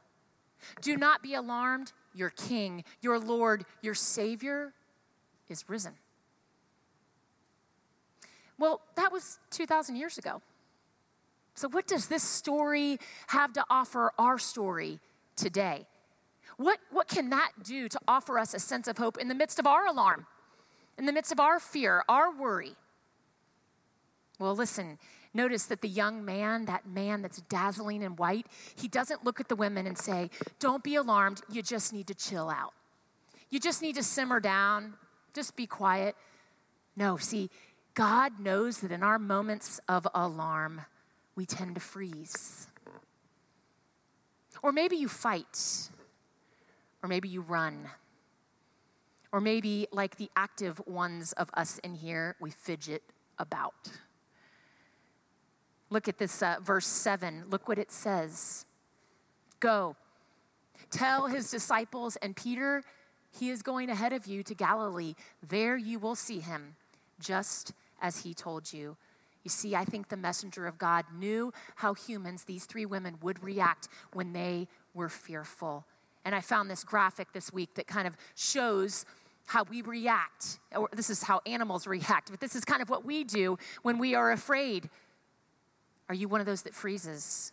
Do 0.81 0.97
not 0.97 1.23
be 1.23 1.35
alarmed. 1.35 1.93
Your 2.15 2.31
King, 2.31 2.85
your 3.01 3.19
Lord, 3.19 3.65
your 3.81 3.95
Savior 3.95 4.73
is 5.49 5.69
risen. 5.69 5.93
Well, 8.59 8.83
that 8.97 9.11
was 9.11 9.39
2,000 9.51 9.97
years 9.97 10.19
ago. 10.19 10.43
So, 11.55 11.69
what 11.69 11.87
does 11.87 12.07
this 12.07 12.23
story 12.23 12.99
have 13.29 13.53
to 13.55 13.65
offer 13.69 14.13
our 14.19 14.39
story 14.39 15.01
today? 15.43 15.87
What, 16.57 16.79
what 16.91 17.09
can 17.09 17.31
that 17.31 17.51
do 17.65 17.89
to 17.89 17.99
offer 18.07 18.39
us 18.39 18.55
a 18.55 18.59
sense 18.59 18.87
of 18.87 18.99
hope 18.99 19.19
in 19.19 19.29
the 19.29 19.35
midst 19.35 19.59
of 19.59 19.67
our 19.67 19.87
alarm, 19.87 20.27
in 20.97 21.07
the 21.07 21.13
midst 21.13 21.33
of 21.33 21.41
our 21.41 21.59
fear, 21.59 22.05
our 22.09 22.35
worry? 22.35 22.77
Well, 24.39 24.55
listen, 24.55 24.99
notice 25.35 25.67
that 25.67 25.81
the 25.81 25.89
young 25.89 26.25
man, 26.25 26.67
that 26.67 26.87
man 26.87 27.23
that's 27.23 27.41
dazzling 27.43 28.03
in 28.03 28.17
white, 28.17 28.47
he 28.77 28.89
doesn't 28.89 29.25
look 29.25 29.41
at 29.41 29.49
the 29.49 29.57
women 29.57 29.87
and 29.87 29.99
say, 29.99 30.31
Don't 30.59 30.85
be 30.85 30.95
alarmed, 30.95 31.43
you 31.51 31.63
just 31.63 31.93
need 31.93 32.07
to 32.07 32.15
chill 32.15 32.49
out. 32.49 32.73
You 33.51 33.61
just 33.61 33.83
need 33.83 33.97
to 33.97 34.03
simmer 34.03 34.41
down, 34.41 34.95
just 35.35 35.57
be 35.57 35.67
quiet. 35.67 36.17
No, 36.97 37.17
see, 37.17 37.51
God 37.95 38.41
knows 38.41 38.79
that 38.79 38.93
in 38.93 39.03
our 39.03 39.19
moments 39.19 39.81
of 39.89 40.07
alarm, 40.15 40.83
we 41.35 41.47
tend 41.47 41.75
to 41.75 41.81
freeze. 41.81 42.69
Or 44.62 44.73
maybe 44.73 44.97
you 44.97 45.09
fight, 45.09 45.90
or 47.02 47.09
maybe 47.09 47.28
you 47.28 47.40
run. 47.40 47.88
Or 49.33 49.40
maybe, 49.40 49.88
like 49.90 50.16
the 50.16 50.31
active 50.37 50.81
ones 50.87 51.33
of 51.33 51.50
us 51.54 51.78
in 51.78 51.95
here, 51.95 52.37
we 52.40 52.50
fidget 52.50 53.02
about. 53.38 53.90
Look 55.90 56.07
at 56.07 56.19
this 56.19 56.42
uh, 56.42 56.57
verse 56.62 56.87
7. 56.87 57.45
Look 57.50 57.69
what 57.69 57.78
it 57.78 57.90
says 57.90 58.64
Go, 59.61 59.97
tell 60.90 61.26
his 61.26 61.50
disciples 61.50 62.16
and 62.16 62.35
Peter, 62.35 62.83
he 63.38 63.50
is 63.50 63.62
going 63.62 63.90
ahead 63.90 64.12
of 64.12 64.26
you 64.26 64.42
to 64.42 64.54
Galilee. 64.54 65.14
There 65.47 65.76
you 65.76 65.99
will 65.99 66.14
see 66.14 66.40
him, 66.40 66.76
just 67.21 67.73
as 68.00 68.19
he 68.19 68.35
told 68.35 68.73
you. 68.73 68.97
You 69.45 69.51
see, 69.51 69.75
I 69.75 69.85
think 69.85 70.09
the 70.09 70.17
messenger 70.17 70.67
of 70.67 70.79
God 70.79 71.05
knew 71.17 71.53
how 71.77 71.95
humans, 71.95 72.45
these 72.45 72.65
three 72.65 72.87
women, 72.87 73.17
would 73.23 73.43
react 73.43 73.89
when 74.13 74.33
they 74.33 74.69
were 74.95 75.09
fearful. 75.09 75.85
And 76.25 76.35
I 76.35 76.41
found 76.41 76.71
this 76.71 76.85
graphic 76.85 77.33
this 77.33 77.53
week 77.53 77.75
that 77.75 77.87
kind 77.87 78.07
of 78.07 78.17
shows 78.37 79.05
how 79.47 79.65
we 79.65 79.83
react. 79.83 80.61
Or 80.75 80.89
this 80.93 81.11
is 81.11 81.25
how 81.25 81.41
animals 81.47 81.87
react, 81.87 82.31
but 82.31 82.41
this 82.41 82.55
is 82.55 82.65
kind 82.65 82.81
of 82.81 82.89
what 82.89 83.05
we 83.05 83.25
do 83.25 83.59
when 83.83 83.99
we 83.99 84.15
are 84.15 84.31
afraid. 84.31 84.89
Are 86.09 86.15
you 86.15 86.29
one 86.29 86.41
of 86.41 86.47
those 86.47 86.63
that 86.63 86.75
freezes? 86.75 87.53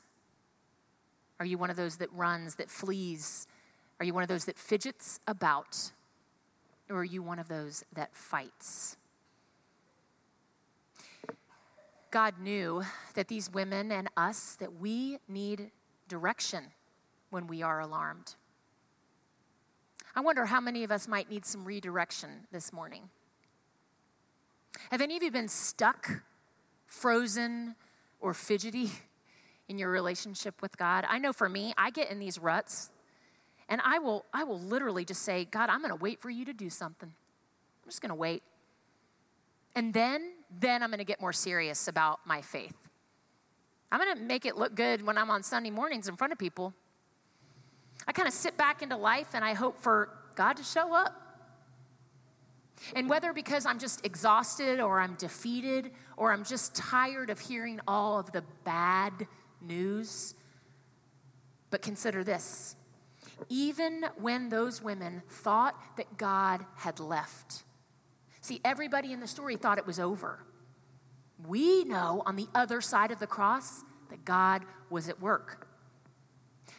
Are 1.39 1.46
you 1.46 1.58
one 1.58 1.69
of 1.69 1.77
those 1.77 1.98
that 1.98 2.12
runs, 2.13 2.55
that 2.55 2.69
flees? 2.69 3.48
Are 4.00 4.05
you 4.05 4.13
one 4.13 4.24
of 4.24 4.29
those 4.29 4.46
that 4.46 4.60
fidgets 4.60 5.19
about? 5.27 5.91
Or 6.89 6.98
are 6.98 7.03
you 7.03 7.24
one 7.24 7.39
of 7.39 7.48
those 7.48 7.84
that 7.93 8.15
fights? 8.15 8.98
God 12.11 12.39
knew 12.39 12.83
that 13.13 13.27
these 13.27 13.51
women 13.51 13.91
and 13.91 14.09
us 14.17 14.55
that 14.59 14.79
we 14.79 15.19
need 15.27 15.71
direction 16.07 16.65
when 17.29 17.47
we 17.47 17.61
are 17.61 17.79
alarmed. 17.79 18.35
I 20.15 20.21
wonder 20.21 20.45
how 20.45 20.59
many 20.59 20.83
of 20.83 20.91
us 20.91 21.07
might 21.07 21.29
need 21.29 21.45
some 21.45 21.63
redirection 21.63 22.47
this 22.51 22.73
morning. 22.73 23.09
Have 24.91 25.01
any 25.01 25.17
of 25.17 25.23
you 25.23 25.31
been 25.31 25.47
stuck, 25.47 26.23
frozen, 26.87 27.75
or 28.19 28.33
fidgety 28.33 28.91
in 29.67 29.77
your 29.77 29.91
relationship 29.91 30.61
with 30.61 30.77
God? 30.77 31.05
I 31.07 31.19
know 31.19 31.31
for 31.31 31.47
me, 31.47 31.73
I 31.77 31.91
get 31.91 32.09
in 32.09 32.19
these 32.19 32.39
ruts 32.39 32.89
and 33.69 33.79
I 33.85 33.99
will 33.99 34.25
I 34.33 34.43
will 34.43 34.59
literally 34.59 35.05
just 35.05 35.21
say, 35.21 35.45
"God, 35.45 35.69
I'm 35.69 35.79
going 35.79 35.91
to 35.91 35.95
wait 35.95 36.19
for 36.19 36.31
you 36.31 36.43
to 36.45 36.53
do 36.53 36.69
something. 36.69 37.09
I'm 37.09 37.89
just 37.89 38.01
going 38.01 38.09
to 38.09 38.15
wait." 38.15 38.41
And 39.75 39.93
then 39.93 40.33
then 40.49 40.83
I'm 40.83 40.89
going 40.89 40.99
to 40.99 41.05
get 41.05 41.21
more 41.21 41.33
serious 41.33 41.87
about 41.87 42.19
my 42.25 42.41
faith. 42.41 42.75
I'm 43.91 43.99
going 43.99 44.15
to 44.15 44.21
make 44.21 44.45
it 44.45 44.57
look 44.57 44.75
good 44.75 45.05
when 45.05 45.17
I'm 45.17 45.29
on 45.29 45.43
Sunday 45.43 45.69
mornings 45.69 46.07
in 46.07 46.15
front 46.15 46.33
of 46.33 46.39
people. 46.39 46.73
I 48.07 48.11
kind 48.11 48.27
of 48.27 48.33
sit 48.33 48.57
back 48.57 48.81
into 48.81 48.97
life 48.97 49.29
and 49.33 49.43
I 49.43 49.53
hope 49.53 49.79
for 49.79 50.09
God 50.35 50.57
to 50.57 50.63
show 50.63 50.93
up. 50.93 51.13
And 52.95 53.09
whether 53.09 53.33
because 53.33 53.65
I'm 53.65 53.77
just 53.77 54.05
exhausted 54.05 54.79
or 54.79 55.01
I'm 55.01 55.15
defeated 55.15 55.91
or 56.15 56.31
I'm 56.31 56.45
just 56.45 56.75
tired 56.75 57.29
of 57.29 57.39
hearing 57.39 57.79
all 57.87 58.19
of 58.19 58.31
the 58.31 58.43
bad 58.63 59.27
news, 59.61 60.33
but 61.69 61.81
consider 61.81 62.23
this 62.23 62.75
even 63.47 64.05
when 64.17 64.49
those 64.49 64.81
women 64.81 65.21
thought 65.29 65.75
that 65.97 66.17
God 66.17 66.65
had 66.75 66.99
left, 66.99 67.63
See, 68.49 68.59
everybody 68.65 69.13
in 69.13 69.19
the 69.19 69.27
story 69.27 69.57
thought 69.57 69.77
it 69.77 69.85
was 69.85 69.99
over. 69.99 70.39
We 71.47 71.83
know 71.83 72.23
on 72.25 72.35
the 72.35 72.47
other 72.55 72.81
side 72.81 73.11
of 73.11 73.19
the 73.19 73.27
cross 73.27 73.83
that 74.09 74.25
God 74.25 74.63
was 74.89 75.07
at 75.07 75.21
work. 75.21 75.67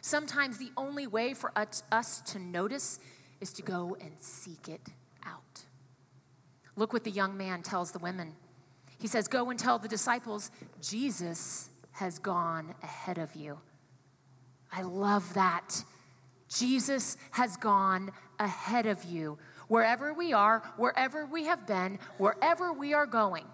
Sometimes 0.01 0.57
the 0.57 0.71
only 0.75 1.07
way 1.07 1.33
for 1.33 1.53
us 1.55 2.19
to 2.25 2.39
notice 2.39 2.99
is 3.39 3.53
to 3.53 3.61
go 3.61 3.95
and 4.01 4.11
seek 4.19 4.67
it 4.67 4.81
out. 5.25 5.63
Look 6.75 6.91
what 6.91 7.05
the 7.05 7.09
young 7.09 7.37
man 7.37 7.61
tells 7.61 7.93
the 7.93 7.99
women. 7.99 8.33
He 8.99 9.07
says, 9.07 9.29
Go 9.29 9.49
and 9.49 9.57
tell 9.57 9.79
the 9.79 9.87
disciples, 9.87 10.51
Jesus 10.81 11.69
has 11.93 12.19
gone 12.19 12.75
ahead 12.83 13.17
of 13.17 13.33
you. 13.33 13.59
I 14.73 14.81
love 14.81 15.35
that. 15.35 15.85
Jesus 16.53 17.17
has 17.31 17.55
gone 17.57 18.11
ahead 18.39 18.85
of 18.85 19.03
you. 19.05 19.37
Wherever 19.67 20.13
we 20.13 20.33
are, 20.33 20.61
wherever 20.75 21.25
we 21.25 21.45
have 21.45 21.65
been, 21.65 21.97
wherever 22.17 22.73
we 22.73 22.93
are 22.93 23.05
going, 23.05 23.45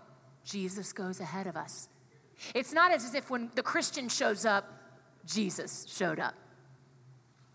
Jesus 0.43 0.93
goes 0.93 1.19
ahead 1.19 1.45
of 1.45 1.55
us. 1.55 1.89
It's 2.55 2.73
not 2.73 2.91
as 2.91 3.13
if 3.13 3.29
when 3.29 3.51
the 3.55 3.63
Christian 3.63 4.09
shows 4.09 4.45
up, 4.45 4.65
Jesus 5.25 5.85
showed 5.87 6.19
up. 6.19 6.33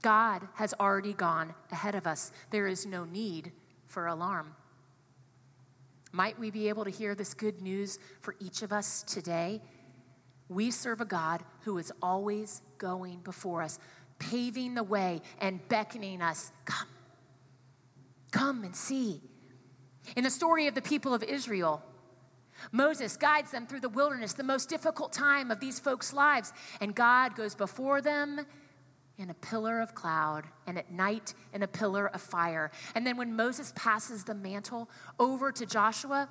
God 0.03 0.47
has 0.55 0.75
already 0.79 1.13
gone 1.13 1.55
ahead 1.71 1.95
of 1.95 2.07
us. 2.07 2.33
There 2.51 2.67
is 2.67 2.87
no 2.87 3.05
need 3.05 3.53
for 3.87 4.07
alarm. 4.07 4.55
Might 6.13 6.39
we 6.39 6.51
be 6.51 6.69
able 6.69 6.85
to 6.85 6.91
hear 6.91 7.15
this 7.15 7.35
good 7.35 7.63
news 7.63 7.99
for 8.21 8.35
each 8.39 8.63
of 8.63 8.73
us 8.73 9.03
today? 9.03 9.63
We 10.49 10.71
serve 10.71 11.01
a 11.01 11.07
God 11.07 11.43
who 11.63 11.79
is 11.79 11.93
always 12.03 12.61
going 12.79 13.21
before 13.21 13.63
us, 13.63 13.79
paving 14.31 14.75
the 14.75 14.83
way 14.83 15.21
and 15.41 15.67
beckoning 15.69 16.23
us. 16.23 16.52
Come, 16.64 16.88
Come 18.31 18.64
and 18.64 18.75
see. 18.75 19.21
In 20.17 20.25
the 20.25 20.31
story 20.31 20.67
of 20.67 20.75
the 20.75 20.83
people 20.83 21.14
of 21.14 21.23
Israel, 21.23 21.83
Moses 22.73 23.17
guides 23.17 23.50
them 23.50 23.67
through 23.67 23.81
the 23.81 23.88
wilderness, 23.88 24.33
the 24.33 24.43
most 24.43 24.69
difficult 24.69 25.12
time 25.12 25.50
of 25.50 25.61
these 25.61 25.79
folks' 25.79 26.12
lives, 26.12 26.52
and 26.81 26.95
God 26.95 27.37
goes 27.37 27.55
before 27.55 28.00
them 28.00 28.47
in 29.19 29.31
a 29.31 29.35
pillar 29.35 29.81
of 29.81 29.95
cloud 29.95 30.45
and 30.67 30.79
at 30.79 30.91
night 30.91 31.35
in 31.52 31.62
a 31.62 31.69
pillar 31.69 32.09
of 32.09 32.21
fire. 32.21 32.71
And 32.95 33.07
then 33.07 33.17
when 33.17 33.37
Moses 33.37 33.73
passes 33.76 34.25
the 34.25 34.35
mantle 34.35 34.88
over 35.21 35.52
to 35.52 35.67
Joshua, 35.67 36.29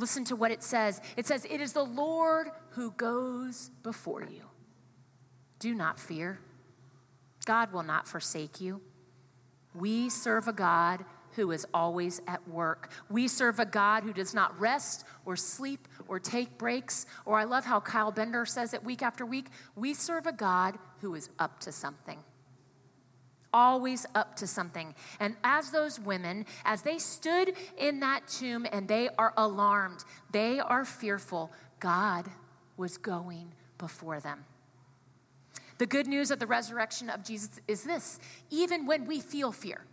Listen 0.00 0.24
to 0.26 0.36
what 0.36 0.52
it 0.52 0.62
says. 0.62 1.00
It 1.16 1.26
says, 1.26 1.44
It 1.50 1.60
is 1.60 1.72
the 1.72 1.82
Lord 1.82 2.52
who 2.70 2.92
goes 2.92 3.72
before 3.82 4.22
you. 4.22 4.44
Do 5.58 5.74
not 5.74 5.98
fear. 5.98 6.38
God 7.48 7.72
will 7.72 7.82
not 7.82 8.06
forsake 8.06 8.60
you. 8.60 8.82
We 9.74 10.10
serve 10.10 10.48
a 10.48 10.52
God 10.52 11.02
who 11.30 11.50
is 11.50 11.66
always 11.72 12.20
at 12.26 12.46
work. 12.46 12.90
We 13.08 13.26
serve 13.26 13.58
a 13.58 13.64
God 13.64 14.02
who 14.02 14.12
does 14.12 14.34
not 14.34 14.60
rest 14.60 15.06
or 15.24 15.34
sleep 15.34 15.88
or 16.08 16.20
take 16.20 16.58
breaks. 16.58 17.06
Or 17.24 17.38
I 17.38 17.44
love 17.44 17.64
how 17.64 17.80
Kyle 17.80 18.12
Bender 18.12 18.44
says 18.44 18.74
it 18.74 18.84
week 18.84 19.00
after 19.00 19.24
week. 19.24 19.46
We 19.76 19.94
serve 19.94 20.26
a 20.26 20.32
God 20.32 20.78
who 21.00 21.14
is 21.14 21.30
up 21.38 21.58
to 21.60 21.72
something. 21.72 22.18
Always 23.50 24.04
up 24.14 24.36
to 24.36 24.46
something. 24.46 24.94
And 25.18 25.34
as 25.42 25.70
those 25.70 25.98
women, 25.98 26.44
as 26.66 26.82
they 26.82 26.98
stood 26.98 27.54
in 27.78 28.00
that 28.00 28.28
tomb 28.28 28.66
and 28.70 28.86
they 28.88 29.08
are 29.16 29.32
alarmed, 29.38 30.04
they 30.32 30.60
are 30.60 30.84
fearful, 30.84 31.50
God 31.80 32.26
was 32.76 32.98
going 32.98 33.54
before 33.78 34.20
them. 34.20 34.44
The 35.78 35.86
good 35.86 36.06
news 36.06 36.30
of 36.30 36.40
the 36.40 36.46
resurrection 36.46 37.08
of 37.08 37.24
Jesus 37.24 37.60
is 37.68 37.84
this 37.84 38.18
even 38.50 38.84
when 38.86 39.06
we 39.06 39.20
feel 39.20 39.52
fear, 39.52 39.84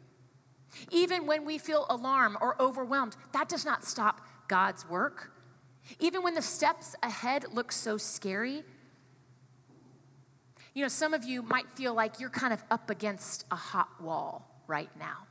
even 0.92 1.26
when 1.26 1.46
we 1.46 1.58
feel 1.58 1.86
alarm 1.90 2.38
or 2.42 2.60
overwhelmed, 2.62 3.16
that 3.34 3.48
does 3.48 3.66
not 3.66 3.84
stop 3.86 4.22
God's 4.48 4.88
work. 4.90 5.32
Even 6.00 6.24
when 6.24 6.34
the 6.34 6.42
steps 6.42 6.96
ahead 7.04 7.46
look 7.54 7.72
so 7.72 7.98
scary, 7.98 8.64
you 10.74 10.82
know, 10.82 10.88
some 10.88 11.14
of 11.14 11.24
you 11.24 11.42
might 11.44 11.72
feel 11.72 11.94
like 11.94 12.20
you're 12.20 12.30
kind 12.30 12.52
of 12.52 12.64
up 12.70 12.90
against 12.90 13.46
a 13.52 13.56
hot 13.56 14.02
wall 14.02 14.64
right 14.68 14.90
now. 15.00 15.28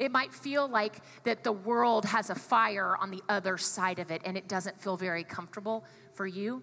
It 0.00 0.10
might 0.10 0.34
feel 0.34 0.66
like 0.66 1.00
that 1.22 1.44
the 1.44 1.52
world 1.52 2.06
has 2.06 2.30
a 2.30 2.34
fire 2.34 2.96
on 2.96 3.10
the 3.10 3.22
other 3.28 3.56
side 3.58 3.98
of 3.98 4.10
it 4.10 4.22
and 4.24 4.36
it 4.36 4.48
doesn't 4.48 4.80
feel 4.80 4.96
very 4.96 5.22
comfortable 5.22 5.84
for 6.14 6.26
you. 6.26 6.62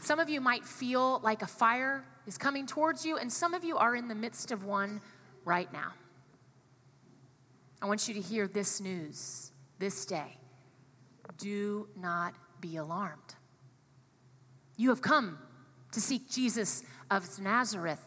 Some 0.00 0.18
of 0.18 0.30
you 0.30 0.40
might 0.40 0.64
feel 0.64 1.20
like 1.20 1.42
a 1.42 1.46
fire 1.46 2.04
is 2.26 2.38
coming 2.38 2.66
towards 2.66 3.04
you, 3.04 3.18
and 3.18 3.30
some 3.30 3.52
of 3.52 3.64
you 3.64 3.76
are 3.76 3.94
in 3.94 4.08
the 4.08 4.14
midst 4.14 4.50
of 4.50 4.64
one 4.64 5.00
right 5.44 5.70
now. 5.72 5.92
I 7.82 7.86
want 7.86 8.08
you 8.08 8.14
to 8.14 8.20
hear 8.20 8.48
this 8.48 8.80
news 8.80 9.52
this 9.78 10.06
day. 10.06 10.38
Do 11.38 11.88
not 11.96 12.34
be 12.60 12.76
alarmed. 12.76 13.34
You 14.76 14.88
have 14.88 15.02
come 15.02 15.38
to 15.92 16.00
seek 16.00 16.30
Jesus 16.30 16.82
of 17.10 17.38
Nazareth. 17.38 18.00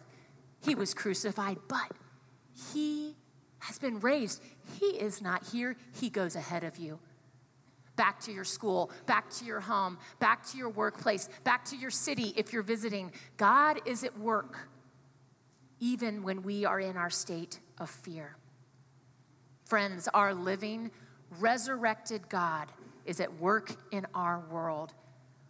He 0.62 0.74
was 0.74 0.94
crucified, 0.94 1.58
but 1.68 1.92
he 2.74 3.16
has 3.60 3.78
been 3.78 4.00
raised. 4.00 4.42
He 4.80 4.88
is 4.88 5.22
not 5.22 5.44
here, 5.52 5.76
he 6.00 6.10
goes 6.10 6.36
ahead 6.36 6.64
of 6.64 6.78
you 6.78 7.00
back 7.96 8.20
to 8.22 8.32
your 8.32 8.44
school, 8.44 8.92
back 9.06 9.30
to 9.32 9.46
your 9.46 9.60
home, 9.60 9.98
back 10.20 10.46
to 10.48 10.58
your 10.58 10.70
workplace, 10.70 11.30
back 11.44 11.66
to 11.66 11.76
your 11.76 11.92
city 11.92 12.34
if 12.36 12.54
you're 12.54 12.64
visiting. 12.64 13.12
God 13.38 13.82
is 13.86 14.04
at 14.04 14.18
work 14.18 14.70
even 15.80 16.24
when 16.24 16.44
we 16.44 16.66
are 16.66 16.80
in 16.80 16.98
our 16.98 17.10
state 17.10 17.60
of 17.78 17.90
fear. 17.90 18.36
Friends, 19.66 20.08
our 20.14 20.34
living, 20.34 20.92
resurrected 21.40 22.30
God 22.30 22.72
is 23.06 23.20
at 23.20 23.40
work 23.40 23.76
in 23.92 24.08
our 24.14 24.40
world. 24.50 24.94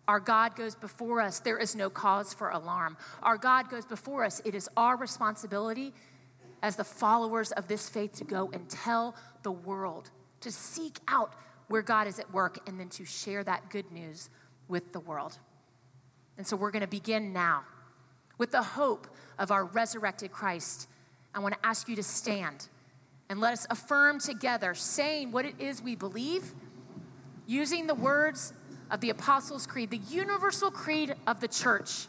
Our 0.07 0.19
God 0.19 0.55
goes 0.55 0.75
before 0.75 1.21
us. 1.21 1.39
There 1.39 1.57
is 1.57 1.75
no 1.75 1.89
cause 1.89 2.33
for 2.33 2.49
alarm. 2.49 2.97
Our 3.21 3.37
God 3.37 3.69
goes 3.69 3.85
before 3.85 4.23
us. 4.23 4.41
It 4.43 4.55
is 4.55 4.69
our 4.75 4.97
responsibility 4.97 5.93
as 6.61 6.75
the 6.75 6.83
followers 6.83 7.51
of 7.51 7.67
this 7.67 7.87
faith 7.87 8.13
to 8.13 8.23
go 8.23 8.49
and 8.53 8.67
tell 8.69 9.15
the 9.43 9.51
world, 9.51 10.09
to 10.41 10.51
seek 10.51 10.99
out 11.07 11.35
where 11.73 11.81
God 11.81 12.05
is 12.05 12.19
at 12.19 12.31
work 12.31 12.59
and 12.67 12.79
then 12.79 12.87
to 12.87 13.03
share 13.03 13.43
that 13.43 13.71
good 13.71 13.91
news 13.91 14.29
with 14.67 14.93
the 14.93 14.99
world. 14.99 15.39
And 16.37 16.45
so 16.45 16.55
we're 16.55 16.69
going 16.69 16.83
to 16.83 16.87
begin 16.87 17.33
now 17.33 17.63
with 18.37 18.51
the 18.51 18.61
hope 18.61 19.07
of 19.39 19.49
our 19.49 19.65
resurrected 19.65 20.31
Christ. 20.31 20.87
I 21.33 21.39
want 21.39 21.55
to 21.55 21.65
ask 21.65 21.89
you 21.89 21.95
to 21.95 22.03
stand 22.03 22.67
and 23.27 23.39
let 23.39 23.53
us 23.53 23.65
affirm 23.71 24.19
together, 24.19 24.75
saying 24.75 25.31
what 25.31 25.45
it 25.45 25.55
is 25.57 25.81
we 25.81 25.95
believe, 25.95 26.53
using 27.47 27.87
the 27.87 27.95
words 27.95 28.53
of 28.91 29.01
the 29.01 29.09
Apostles' 29.09 29.65
Creed, 29.65 29.89
the 29.89 29.97
universal 29.97 30.69
creed 30.69 31.15
of 31.25 31.39
the 31.39 31.47
church. 31.47 32.05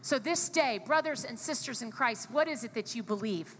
So, 0.00 0.18
this 0.18 0.48
day, 0.48 0.80
brothers 0.84 1.24
and 1.24 1.38
sisters 1.38 1.80
in 1.80 1.92
Christ, 1.92 2.28
what 2.28 2.48
is 2.48 2.64
it 2.64 2.74
that 2.74 2.96
you 2.96 3.04
believe? 3.04 3.54